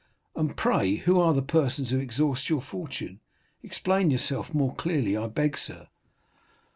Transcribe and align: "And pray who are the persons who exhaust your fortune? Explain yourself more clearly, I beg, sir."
"And 0.35 0.57
pray 0.57 0.95
who 0.95 1.19
are 1.19 1.31
the 1.35 1.43
persons 1.43 1.91
who 1.91 1.99
exhaust 1.99 2.49
your 2.49 2.63
fortune? 2.63 3.19
Explain 3.61 4.09
yourself 4.09 4.51
more 4.51 4.73
clearly, 4.73 5.15
I 5.15 5.27
beg, 5.27 5.55
sir." 5.55 5.89